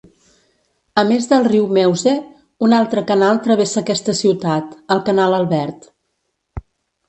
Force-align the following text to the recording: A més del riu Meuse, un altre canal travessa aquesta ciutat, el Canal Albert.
A 1.01 1.03
més 1.09 1.27
del 1.33 1.45
riu 1.47 1.67
Meuse, 1.79 2.15
un 2.69 2.75
altre 2.79 3.05
canal 3.13 3.43
travessa 3.45 3.79
aquesta 3.85 4.19
ciutat, 4.25 4.75
el 4.97 5.07
Canal 5.11 5.41
Albert. 5.45 5.91